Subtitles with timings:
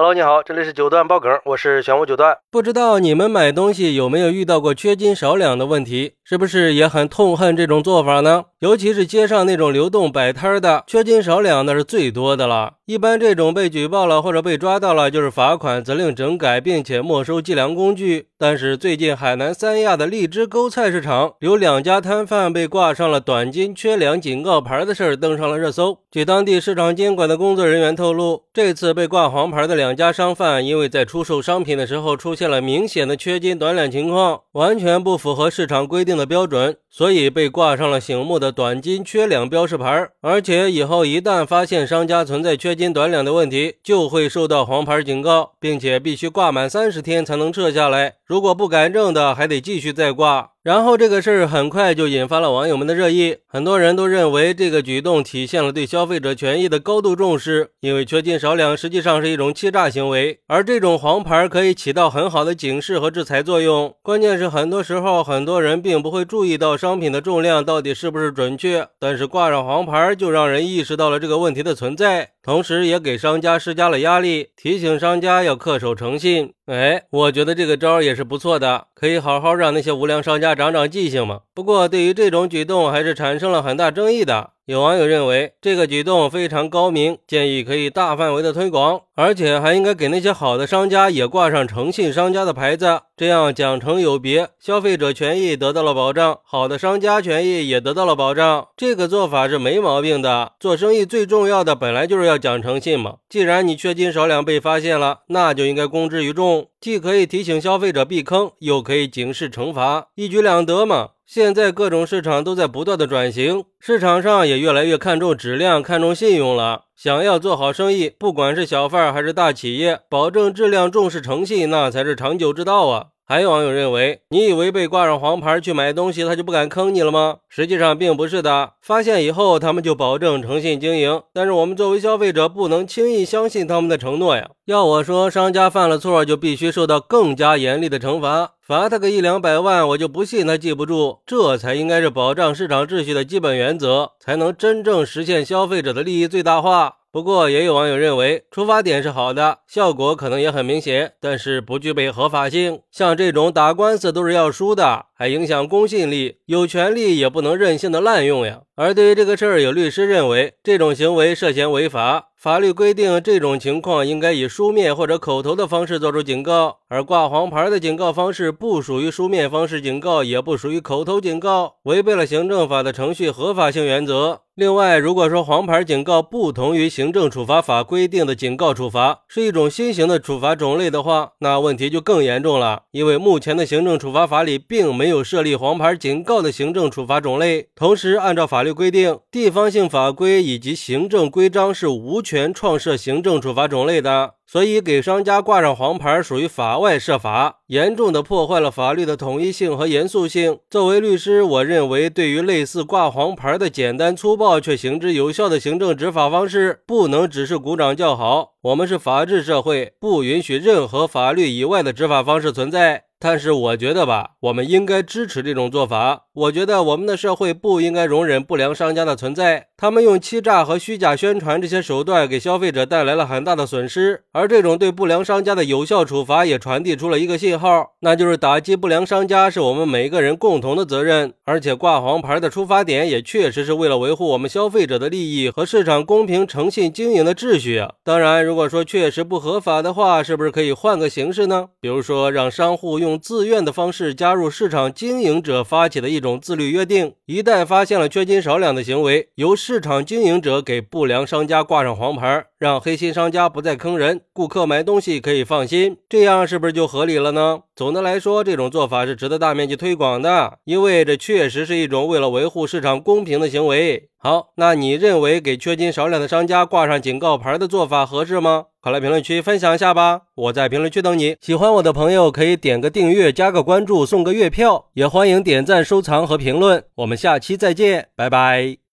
[0.00, 2.38] Hello，你好，这里是九段爆梗，我是玄武九段。
[2.52, 6.12] 不知道你们买东西有没有遇到过缺斤少两的问题？
[6.22, 8.44] 是不是也很痛恨这种做法呢？
[8.60, 12.74] 尤其是街上那种流动摆摊的，缺斤少两那是最多的了。
[12.88, 18.28] 一般这种被举报了或者被抓到了，就是罚款、责令整改，并且没收计量工具。
[18.38, 25.98] 但是最近海南三亚的荔枝沟菜市场有两家摊贩被挂上了短斤缺两警告牌的事儿登上了热搜。
[26.10, 40.08] 据当地市场监管的工作人员透露，这次被挂黄牌的两家商贩，因为在出售商品的时候出现了明显的缺斤短两情况，完全不符合市场规定的标准，所以被挂上了醒目的短斤缺两标识牌。
[40.22, 48.14] 而且以后一旦发现商家存在缺斤短两的问题，就会受到黄牌警告，并且必须挂满三十天才能撤下来。
[48.24, 50.52] 如果不改正的，还得继续再挂。
[50.68, 63.94] 然后这个事儿很快就引发了网友们的热议，很多人都认为这个举动体现了对消费者权益的高度重视，因为缺斤少两实际上是一种欺诈行为，而这种黄牌可以起到很好的警示和制裁作用。
[64.02, 76.52] 关键是很多时候很多人并不会注意到商品的重量到底是不是准确，但是挂上黄牌就让人意识到了这个问题的存在，同时也给商家施加了压力，提醒商家要恪守诚信。
[76.66, 81.42] 哎，我觉得这个招也是不错的，可以好好让那些无良商家长长记性嘛。
[81.54, 84.50] 不过，对于这种举动，还是产生了很大争议的。
[84.68, 98.68] 有网友认为这个举动非常高明，建议可以大范围的推广，而且还应该给那些好的商家也挂上诚信商家的牌子，这样奖惩有别，消费者权益得到了保障，好的商家权益也得到了保障。
[98.76, 100.52] 这个做法是没毛病的。
[100.60, 103.14] 做生意最重要的本来就是要讲诚信嘛。
[103.30, 111.12] 既然你缺斤少两被发现了，那就应该公之于众，既可以提醒消费者避坑，又可以警示惩罚，一举两得嘛。
[111.28, 116.84] 现在各种市场都在不断的转型，市场上也越来越看重质量、看重信用了。
[116.96, 123.08] 想要做好生意，不管是小贩还是大企业，保证质量、重视诚信，那才是长久之道啊！
[123.26, 127.40] 还有网友认为，你以为被挂上黄牌去买东西，他就不敢坑你了吗？
[127.46, 128.72] 实际上并不是的。
[128.80, 131.20] 发现以后，他们就保证诚信经营。
[131.34, 134.48] 但是我们作为消费者，不能轻易相信他们的承诺呀。
[134.68, 141.20] 要我说，商家犯了错，就必须受到更加严厉的惩罚，罚他个一两百万，我就不信他记不住。
[141.24, 146.96] 这才应该是保障市场秩序的基本原则，才能真正实现消费者的利益最大化。
[147.10, 152.80] 不过，也有网友认为出发点是好的，效果可能也很明显，但是不具备合法性。
[152.90, 158.60] 像这种打官司都是要输的，还影响公信力，有权利也不能任性的滥用呀。
[158.80, 162.28] 而对于这个事儿，有律师认为这种行为涉嫌违法。
[162.36, 174.42] 法律规定，这种情况应该以书面或者口头的方式作出警告，而挂黄牌的警告方式不属于书面方式警告，也不属于口头警告，违背了行政法的程序合法性原则。
[174.58, 182.82] 另外，如果说黄牌警告不同于行政处罚法规定的警告处罚，是一种新型的处罚种类的话，那问题就更严重了。
[182.90, 192.20] 因为目前的行政处罚法里并没有设立黄牌警告的行政处罚种类，同时按照法律规定，地方性法规以及行政规章是无。
[192.20, 200.60] 权创设行政处罚种类的，所以给商家挂上黄牌属于法外设法，严重的破坏了法律的统一性和严肃性。
[200.70, 208.54] 作为律师，我认为对于类似挂黄牌的简单粗暴却行之有效的行政执法方式，不能只是鼓掌叫好。
[208.62, 213.07] 我们是法治社会，不允许任何法律以外的执法方式存在。
[213.20, 216.26] 但是我觉得吧，我们应该支持这种做法。
[216.34, 224.22] 我觉得我们的社会不应该容忍不良商家的存在，他们用欺诈和虚假宣传这些手段给消费者带来了很大的损失。
[224.30, 231.34] 而这种对不良商家的有效处罚，也传递出了一个信号，那就是打击不良商家是我们每一个人共同的责任。
[231.44, 237.94] 而且挂黄牌的出发点也确实是为了维护我们消费者的利益和市场公平诚信经营的秩序啊。
[238.04, 241.70] 当然，如果说确实不合法的话，是不是可以换个形式呢？
[241.80, 243.07] 比如说让商户用。
[243.08, 257.60] 用自愿的方式加入市场经营者发起的一种自律约定，一旦发现了缺斤少两的行为，由市场经营者给不良商家挂上黄牌，让黑心商家不再坑人，顾客买东西可以放心，这样是不是就合理了呢？
[257.74, 264.10] 总的来说，这种做法是值得大面积推广的，因为这确实是一种为了维护市场公平的行为。
[264.20, 268.64] 好，那你认为给缺斤少两的商家挂上警告牌的做法合适吗？
[268.80, 270.22] 快来评论区分享一下吧！
[270.34, 271.36] 我在评论区等你。
[271.40, 276.84] 喜欢我的朋友可以点个订阅、加个关注、送个月票，也欢迎点赞、收藏和评论。
[276.96, 278.78] 我们下期再见，拜拜。